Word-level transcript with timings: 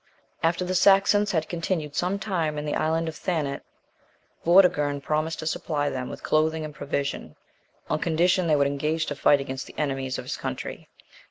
After 0.41 0.65
the 0.65 0.73
Saxons 0.73 1.31
had 1.31 1.47
continued 1.47 1.95
some 1.95 2.17
time 2.17 2.57
in 2.57 2.65
the 2.65 2.73
island 2.73 3.07
of 3.07 3.15
Thanet, 3.15 3.61
Vortigern 4.43 4.99
promised 4.99 5.37
to 5.37 5.45
supply 5.45 5.91
them 5.91 6.09
with 6.09 6.23
clothing 6.23 6.65
and 6.65 6.73
provision, 6.73 7.35
on 7.87 7.99
condition 7.99 8.47
they 8.47 8.55
would 8.55 8.65
engage 8.65 9.05
to 9.05 9.15
fight 9.15 9.39
against 9.39 9.67
the 9.67 9.77
enemies 9.77 10.17
of 10.17 10.25
his 10.25 10.37
country. 10.37 10.89